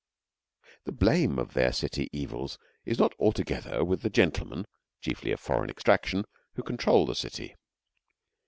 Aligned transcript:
The 0.85 0.91
blame 0.91 1.37
of 1.37 1.53
their 1.53 1.71
city 1.71 2.09
evils 2.11 2.57
is 2.85 2.97
not 2.97 3.13
altogether 3.19 3.85
with 3.85 4.01
the 4.01 4.09
gentlemen, 4.09 4.65
chiefly 4.99 5.31
of 5.31 5.39
foreign 5.39 5.69
extraction, 5.69 6.25
who 6.55 6.63
control 6.63 7.05
the 7.05 7.13
city. 7.13 7.55